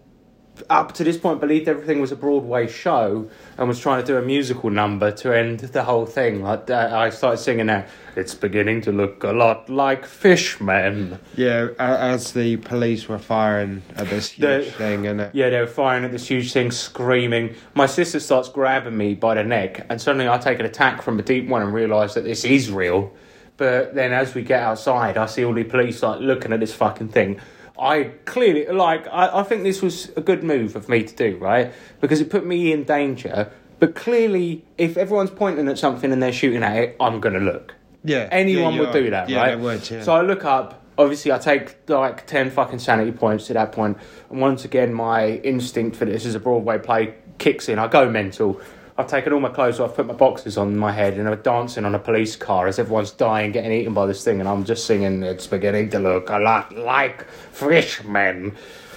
[0.68, 4.18] up to this point, believed everything was a Broadway show and was trying to do
[4.18, 6.42] a musical number to end the whole thing.
[6.42, 7.84] Like uh, I started singing out,
[8.16, 14.08] "It's beginning to look a lot like Fishmen." Yeah, as the police were firing at
[14.08, 15.30] this huge The- thing, and.
[15.32, 17.54] Yeah, they were firing at this huge thing, screaming.
[17.74, 21.18] My sister starts grabbing me by the neck, and suddenly I take an attack from
[21.18, 23.12] a deep one and realise that this is real.
[23.56, 26.72] But then as we get outside, I see all the police like looking at this
[26.72, 27.38] fucking thing.
[27.80, 29.06] I clearly like.
[29.08, 31.72] I, I think this was a good move of me to do, right?
[32.00, 33.50] Because it put me in danger.
[33.78, 37.74] But clearly, if everyone's pointing at something and they're shooting at it, I'm gonna look.
[38.04, 39.56] Yeah, Anyone yeah, would you do that, yeah, right?
[39.56, 39.90] they would.
[39.90, 40.02] Yeah.
[40.02, 40.82] So I look up.
[40.98, 43.96] Obviously, I take like ten fucking sanity points to that point,
[44.28, 47.78] and once again, my instinct for this is a Broadway play kicks in.
[47.78, 48.60] I go mental.
[49.00, 51.40] I've taken all my clothes off, I've put my boxes on my head, and I'm
[51.40, 54.64] dancing on a police car as everyone's dying, getting eaten by this thing, and I'm
[54.64, 55.22] just singing.
[55.22, 58.54] It's beginning to look a lot like fishmen.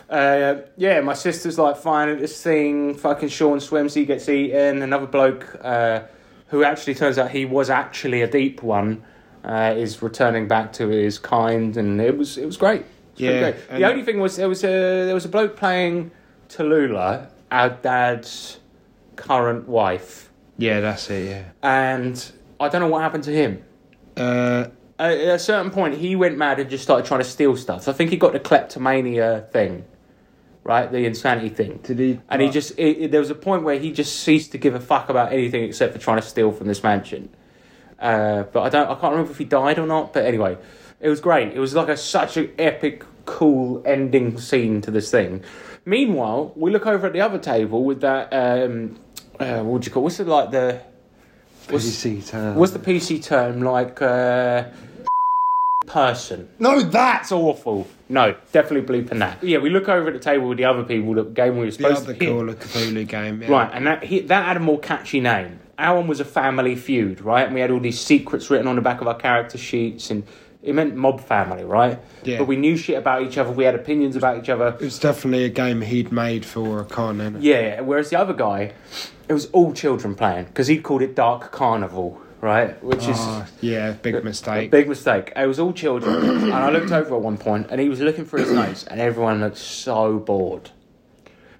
[0.10, 2.94] Uh, yeah, my sister's like fine at this thing.
[2.96, 4.82] Fucking Sean swims, he gets eaten.
[4.82, 6.02] Another bloke, uh,
[6.48, 9.04] who actually turns out he was actually a deep one,
[9.44, 12.82] uh, is returning back to his kind, and it was it was great.
[12.82, 13.70] It was Yeah, great.
[13.70, 16.12] The only thing was there was a there was a bloke playing
[16.50, 18.60] Tallulah, our dad's
[19.16, 21.30] current wife, yeah, that's it.
[21.30, 21.44] Yeah.
[21.62, 23.64] and I don't know what happened to him.
[24.16, 24.68] Uh,
[25.00, 27.88] At a certain point, he went mad and just started trying to steal stuff.
[27.88, 29.86] I think he got the kleptomania thing,
[30.64, 30.92] right?
[30.92, 31.80] The insanity thing.
[31.84, 32.20] did he?
[32.30, 34.76] And he just, it, it- there was a point where he just ceased to give
[34.76, 37.30] a fuck about anything except for trying to steal from this mansion.
[38.00, 40.14] Uh, but I don't, I can't remember if he died or not.
[40.14, 40.58] But anyway,
[41.00, 41.54] it was great.
[41.54, 45.44] It was like a such an epic, cool ending scene to this thing.
[45.86, 48.30] Meanwhile, we look over at the other table with that.
[48.32, 49.00] Um,
[49.40, 50.04] uh, what would you call?
[50.04, 50.82] What's it like the?
[51.70, 52.56] What's, PC term.
[52.56, 54.02] what's the PC term like?
[54.02, 54.66] Uh,
[55.86, 56.50] person.
[56.60, 57.88] No, that's awful.
[58.10, 59.44] No, definitely bleeping that.
[59.44, 61.14] Yeah, we look over at the table with the other people.
[61.14, 62.32] The game we were the supposed other to hit.
[62.32, 63.42] Call of Cthulhu game?
[63.42, 63.50] Yeah.
[63.50, 65.60] Right, and that he, that had a more catchy name.
[65.78, 67.46] Our one was a family feud, right?
[67.46, 70.24] And we had all these secrets written on the back of our character sheets, and
[70.64, 72.00] it meant mob family, right?
[72.24, 72.38] Yeah.
[72.40, 73.52] But we knew shit about each other.
[73.52, 74.68] We had opinions about each other.
[74.68, 77.38] It was definitely a game he'd made for a con.
[77.42, 77.82] Yeah.
[77.82, 78.72] Whereas the other guy,
[79.28, 82.82] it was all children playing because he called it Dark Carnival, right?
[82.82, 84.68] Which is Oh, yeah, big mistake.
[84.68, 85.34] A big mistake.
[85.36, 88.24] It was all children, and I looked over at one point, and he was looking
[88.24, 90.72] for his notes, and everyone looked so bored.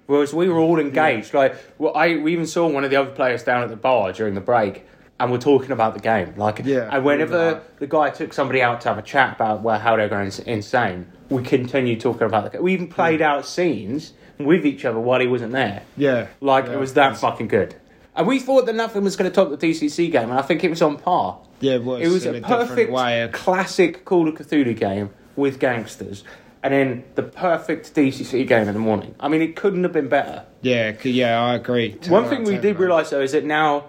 [0.06, 1.32] Whereas we were all engaged.
[1.34, 4.12] Like, well, I we even saw one of the other players down at the bar
[4.12, 4.86] during the break,
[5.20, 6.34] and we're talking about the game.
[6.36, 9.78] Like, Yeah, and whenever the guy took somebody out to have a chat about well,
[9.78, 12.62] how they're going insane, we continued talking about the game.
[12.62, 15.82] We even played out scenes with each other while he wasn't there.
[15.96, 16.28] yeah.
[16.40, 17.76] Like, yeah, it was that fucking good.
[18.16, 20.62] And we thought that nothing was going to top the DCC game, and I think
[20.62, 21.40] it was on par.
[21.60, 22.02] Yeah, it was.
[22.02, 23.28] It was a, a, perfect way.
[23.32, 26.22] classic Call of Cthulhu game with gangsters,
[26.62, 29.16] and then the perfect DCC game in the morning.
[29.18, 30.44] I mean, it couldn't have been better.
[30.62, 31.96] Yeah, yeah, I agree.
[32.06, 33.86] One thing we did realise though is that now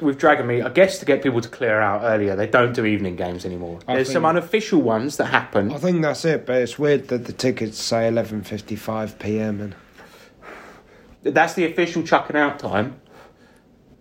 [0.00, 2.84] with Dragon Meet, I guess to get people to clear out earlier, they don't do
[2.84, 3.80] evening games anymore.
[3.88, 5.72] I There's think- some unofficial ones that happen.
[5.72, 9.60] I think that's it, but it's weird that the tickets say 11:55 p.m.
[9.60, 9.74] and
[11.34, 13.00] That's the official chucking out time.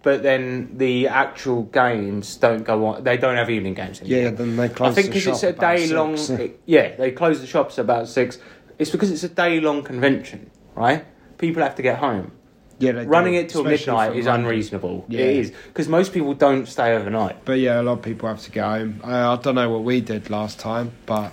[0.03, 3.03] But then the actual games don't go on.
[3.03, 4.21] They don't have evening games anymore.
[4.21, 5.07] yeah, then they close the shops.
[5.07, 6.15] I think because it's a day long.
[6.17, 6.53] six.
[6.67, 8.37] Yeah, they close the shops about six.
[8.77, 11.03] It's because it's a day long convention, right?
[11.39, 12.33] People have to get home.
[12.79, 14.45] Yeah, they Running do, it till especially midnight from is London.
[14.45, 15.05] unreasonable.
[15.07, 15.19] Yeah.
[15.21, 17.45] It is because most people don't stay overnight.
[17.45, 19.01] But yeah, a lot of people have to go home.
[19.03, 21.31] I, I don't know what we did last time, but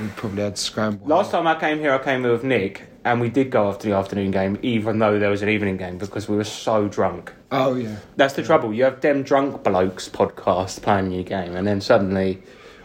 [0.00, 1.06] we probably had to scramble.
[1.06, 3.94] Last time I came here, I came with Nick, and we did go after the
[3.96, 7.32] afternoon game, even though there was an evening game because we were so drunk.
[7.50, 8.72] Oh yeah, That's the trouble.
[8.74, 12.42] You have them drunk blokes podcast playing your game, and then suddenly,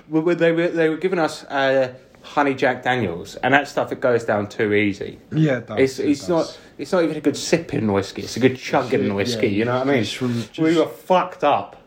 [0.09, 4.23] they were they were giving us uh, honey Jack Daniels, and that stuff it goes
[4.23, 5.19] down too easy.
[5.31, 5.57] yeah.
[5.57, 6.29] It does, It's it it's does.
[6.29, 8.21] not it's not even a good sipping whiskey.
[8.23, 9.47] It's a good chugging Yeah, whiskey.
[9.47, 10.03] yeah, you know what I mean?
[10.03, 11.77] just from- we were fucked up.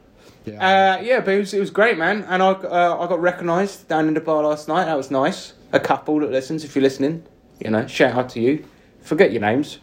[0.44, 0.98] Yeah.
[0.98, 2.22] Uh, yeah, but it was, it was great, man.
[2.28, 4.84] And I uh, I got recognised down in the bar last night.
[4.84, 5.54] That was nice.
[5.72, 7.24] A couple that listens, if you're listening,
[7.64, 8.64] you know, shout out to you.
[9.00, 9.78] Forget your names.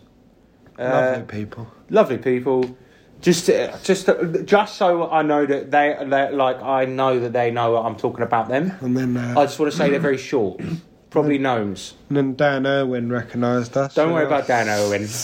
[0.79, 0.83] Uh,
[1.17, 1.67] Lovely people.
[1.89, 2.77] lovely people.
[3.21, 7.33] Just, uh, just, uh, just so I know that they, they, like, I know that
[7.33, 8.73] they know I'm talking about them.
[8.81, 10.59] And then, uh, I just want to say they're very short.
[11.11, 11.93] Probably gnomes.
[12.07, 13.93] and then Dan Irwin recognised us.
[13.93, 15.07] Don't worry about Dan Irwin.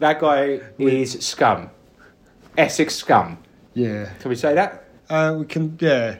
[0.00, 1.70] That guy is scum.
[2.58, 3.38] Essex scum.
[3.74, 4.10] Yeah.
[4.18, 4.84] Can we say that?
[5.08, 6.16] Uh, we can, yeah,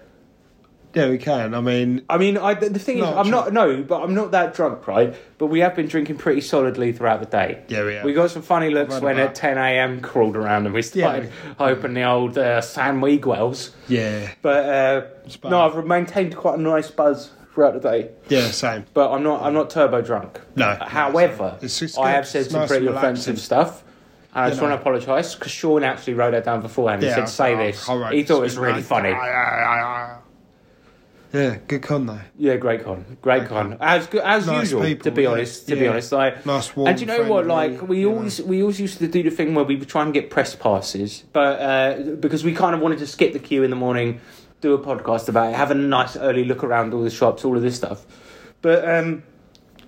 [0.95, 1.55] yeah, we can.
[1.55, 3.53] I mean, I mean, I, the thing is, Not I'm drunk.
[3.53, 5.15] not no, but I'm not that drunk, right?
[5.39, 7.63] But we have been drinking pretty solidly throughout the day.
[7.69, 8.05] yeah, we have.
[8.05, 9.29] We got some funny looks Right when about.
[9.31, 10.01] at 10 a.m.
[10.01, 13.73] crawled around and we started opening the old uh, San Miguel's.
[13.89, 18.11] yeah, But uh, It's no, I've maintained quite a nice buzz throughout the day.
[18.29, 18.85] yeah, same.
[18.95, 19.43] But I'm not.
[19.43, 20.41] I'm not turbo drunk.
[20.57, 20.77] No.
[20.81, 22.09] However, It's just I good.
[22.17, 23.83] have said It's some nice pretty and offensive stuff.
[24.35, 24.69] And I You just know.
[24.69, 27.03] want to apologise because Sean actually wrote that down beforehand.
[27.05, 29.13] He said, "Say this." He thought it was really funny.
[31.35, 32.21] Yeah, good con though.
[32.39, 34.83] Yeah, great con, great con, as good as Nice usual.
[34.83, 35.31] people, to be yeah.
[35.31, 36.89] honest, to be honest, like Nice warm.
[36.89, 37.47] and do you know what?
[37.47, 38.17] Like we you know.
[38.19, 40.55] always we always used to do the thing where we would try and get press
[40.55, 44.21] passes, but uh, because we kind of wanted to skip the queue in the morning,
[44.61, 47.57] do a podcast about it, have a nice early look around all the shops, all
[47.57, 48.07] of this stuff.
[48.63, 49.25] But um,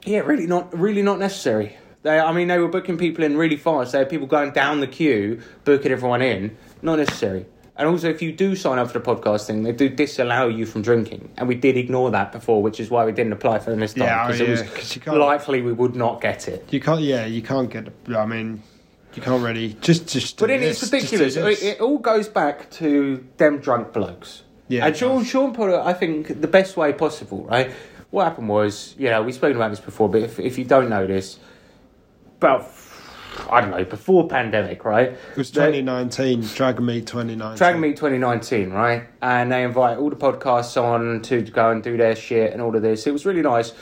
[0.04, 1.76] yeah, really not really not necessary.
[2.02, 3.92] They, I mean, they were booking people in really fast.
[3.92, 6.56] They had people going down the queue, booking everyone in.
[6.82, 7.46] Not necessary.
[7.78, 10.64] And also, if you do sign up for the podcast thing, they do disallow you
[10.64, 11.30] from drinking.
[11.36, 13.92] And we did ignore that before, which is why we didn't apply for it this
[13.92, 14.26] time.
[14.26, 16.72] Because yeah, it you was likely we would not get it.
[16.72, 17.02] You can't.
[17.02, 17.92] Yeah, you can't get.
[18.14, 18.62] I mean,
[19.14, 20.38] you can't really just just.
[20.38, 21.62] But do then this, it's just do ridiculous.
[21.62, 24.42] It, it all goes back to them drunk blokes.
[24.68, 25.24] Yeah, and Sean.
[25.24, 27.70] Sean put it, I think, the best way possible, right?
[28.10, 30.88] What happened was, you know, we've spoken about this before, but if, if you don't
[30.88, 31.38] know this,
[32.38, 32.68] about,
[33.50, 35.10] I don't know, before pandemic, right?
[35.10, 37.56] It was They- 2019, Dragon Meet 2019.
[37.58, 39.04] Drag Me 2019, right?
[39.22, 42.74] And they invite all the podcasts on to go and do their shit and all
[42.74, 43.06] of this.
[43.06, 43.72] It was really nice.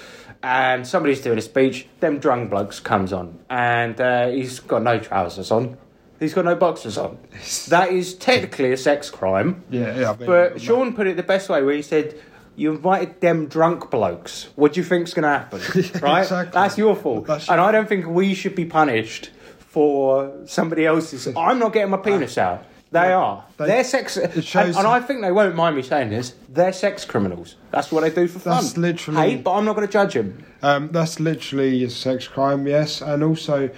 [0.43, 1.87] And somebody's doing a speech.
[2.01, 5.79] Them drunk blokes comes on, and uh, he's got no trousers on.
[6.21, 7.17] He's got no boxers on.
[7.69, 9.65] That is technically a sex crime.
[9.71, 10.13] Yeah, yeah.
[10.19, 12.15] But Sean put it the best way, where he said,
[12.57, 14.49] "You invited them drunk blokes.
[14.55, 15.61] What do you think's going to happen?
[16.03, 16.23] Right?
[16.23, 16.53] Exactly.
[16.53, 17.27] That's your fault.
[17.27, 19.31] That's- and I don't think we should be punished
[19.75, 21.27] for somebody else's.
[21.37, 22.65] I'm not getting my penis out.
[22.93, 23.45] They are.
[23.57, 24.17] They- They, are sex.
[24.17, 26.35] And, shows- and I think they won't mind me saying this.
[26.49, 27.57] They're sex criminals.
[27.73, 28.55] That's what they do for fun.
[28.63, 30.45] That's literally- Hey, but I'm not going to judge them.
[30.63, 33.03] Um, that's literally a sex crime, yes.
[33.03, 33.69] And also,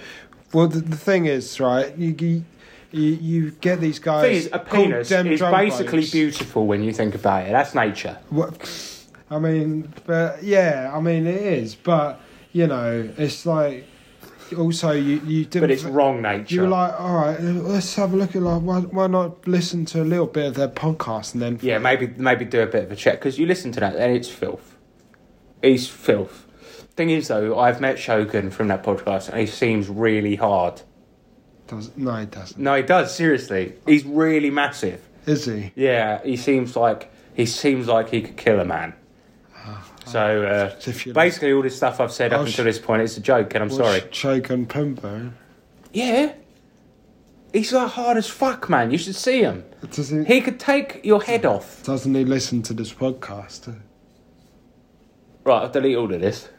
[0.53, 1.97] well, the, the thing is, right?
[1.97, 2.43] You you,
[2.91, 4.21] you, you get these guys.
[4.23, 6.11] Thing is, a called penis dem is basically blokes.
[6.11, 7.51] beautiful when you think about it.
[7.51, 8.19] That's nature.
[8.29, 8.51] What,
[9.31, 12.21] I mean, but yeah, I mean it is, but
[12.53, 13.85] you know, it's like
[14.53, 15.61] also you you didn't.
[15.61, 16.55] But it's wrong nature.
[16.55, 19.85] You were like, all right, let's have a look at like why, why not listen
[19.85, 22.83] to a little bit of their podcast and then Yeah, maybe maybe do a bit
[22.85, 24.75] of a check because you listen to that and it's filth.
[25.61, 26.45] He's filth.
[26.95, 30.81] Thing is though, I've met Shogun from that podcast and he seems really hard.
[31.67, 32.59] does no, he doesn't.
[32.59, 33.73] No, he does seriously.
[33.85, 35.01] He's really massive.
[35.25, 35.71] Is he?
[35.75, 38.93] Yeah, he seems like he seems like he could kill a man.
[40.07, 43.53] So uh, basically, all this stuff I've said up until this point is a joke,
[43.55, 44.01] and I'm sorry.
[44.11, 45.31] Shogun Pumbo.
[45.93, 46.33] Yeah,
[47.53, 48.91] he's like hard as fuck, man.
[48.91, 49.63] You should see him.
[49.95, 51.83] He, He could take your head off.
[51.83, 53.75] doesn't he listen to this podcast?
[55.43, 56.49] Right, I'll delete all of this.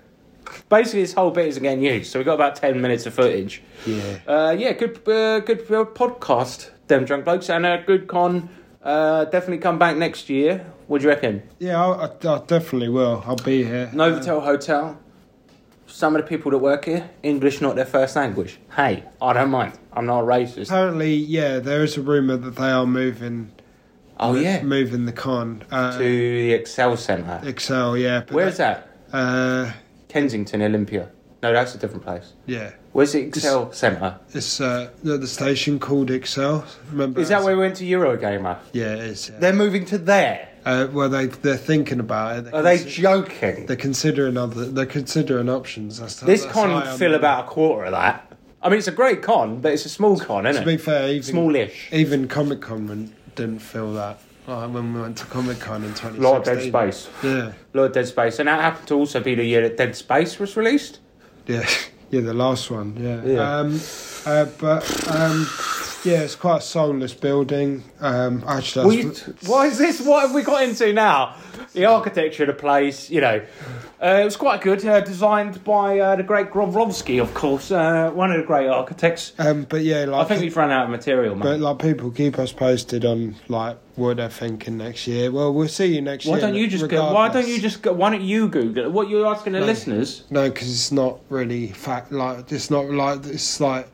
[0.70, 3.62] Basically, this whole bit isn't getting used, so we've got about 10 minutes of footage.
[3.86, 4.18] Yeah.
[4.26, 8.48] Uh, yeah, good uh, good uh, podcast, Them Drunk Blokes, and a good con.
[8.82, 10.64] Uh, definitely come back next year.
[10.88, 11.42] What do you reckon?
[11.58, 13.22] Yeah, I, I, I definitely will.
[13.26, 13.90] I'll be here.
[13.94, 14.98] Novotel Hotel.
[15.86, 18.58] Some of the people that work here, English not their first language.
[18.74, 19.78] Hey, I don't mind.
[19.92, 20.66] I'm not a racist.
[20.66, 23.52] Apparently, yeah, there is a rumor that they are moving.
[24.20, 24.62] Oh, yeah.
[24.62, 27.40] moving the con uh, To the Excel Centre.
[27.44, 27.96] Excel.
[27.96, 28.88] Yeah, Where's that?
[29.12, 29.72] Uh,
[30.08, 31.10] Kensington, Olympia.
[31.42, 32.32] No, that's a different place.
[32.46, 34.18] yeah, Where's the Excel Centre?
[34.34, 36.66] it's uh, the, the station called Excel.
[36.90, 37.20] Remember?
[37.20, 38.58] Is that where we went to Eurogamer?
[38.72, 39.28] Yeah, it is.
[39.30, 39.38] Yeah.
[39.38, 40.47] They're moving to there.
[40.64, 42.44] Uh, well, they they're thinking about it.
[42.44, 43.66] They're Are they consi- joking?
[43.66, 44.64] They're considering other.
[44.66, 46.00] They're considering options.
[46.00, 48.24] That's This that's con how I would fill about a quarter of that.
[48.60, 50.64] I mean, it's a great con, but it's a small con, To isn't it?
[50.64, 50.80] To be it?
[50.80, 51.88] fair, even Smallish.
[51.92, 54.18] even Comic Con didn't feel that.
[54.48, 56.22] Like when we went to Comic Con in 2016.
[56.22, 57.08] Lot of Dead Space.
[57.22, 58.38] Yeah, Lot of Dead Space.
[58.40, 60.98] And that happened to also be the year that Dead Space was released.
[61.46, 61.68] yeah,
[62.10, 62.20] yeah.
[62.22, 62.96] The last one.
[62.98, 63.22] Yeah.
[63.24, 63.58] Yeah.
[63.58, 63.80] Um,
[64.26, 65.46] uh, but um,
[66.08, 67.84] yeah, it's quite a soulless building.
[68.00, 69.12] Um, actually, you-
[69.46, 70.00] what is this?
[70.00, 71.34] What have we got into now?
[71.74, 73.42] The architecture of the place, you know.
[74.02, 78.10] Uh, it was quite good, uh, designed by uh, the great Grovrovsky, of course, uh,
[78.14, 79.32] one of the great architects.
[79.38, 81.42] um, but yeah, I think we've run out of material, man.
[81.42, 85.30] But like people keep us posted on like what they're thinking next year.
[85.32, 86.32] Well, we'll see you next year.
[86.34, 86.46] Why year.
[86.48, 87.12] don't you just go?
[87.12, 87.92] Why don't you just go?
[87.92, 88.92] Why don't you Google it?
[88.92, 89.66] What you're asking the No.
[89.66, 90.22] listeners?
[90.30, 92.12] No, because it's not really fact.
[92.12, 93.88] Like it's not like it's like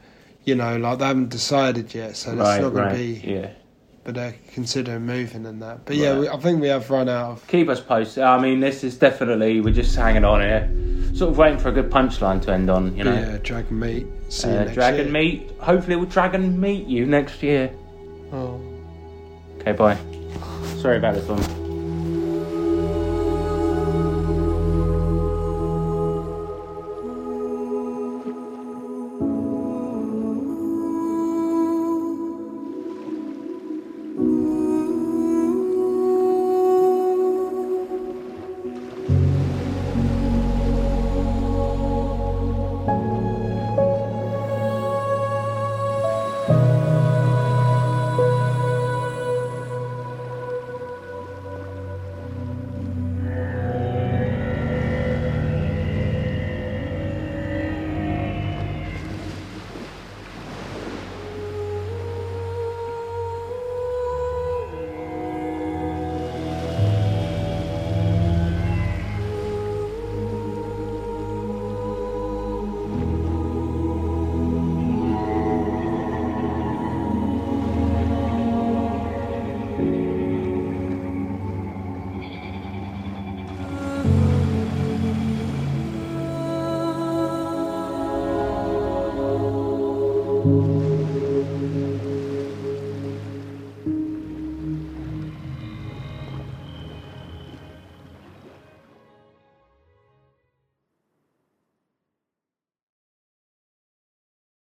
[0.44, 3.22] you know like they haven't decided yet, so it's not going to be.
[3.24, 3.50] Yeah.
[4.04, 5.86] But they're considering moving and that.
[5.86, 7.46] But yeah, we, I think we have run out of.
[7.48, 8.22] Keep us posted.
[8.22, 10.70] I mean, this is definitely we're just hanging on here,
[11.16, 12.94] sort of waiting for a good punchline to end on.
[12.96, 14.06] You know, Yeah, Dragon Meet.
[14.28, 15.12] See you uh, dragon year.
[15.12, 15.50] meet.
[15.58, 17.72] Hopefully, we'll dragon meet you next year.
[18.32, 18.60] Oh.
[19.60, 19.96] Okay, bye.
[20.82, 21.63] Sorry about this one.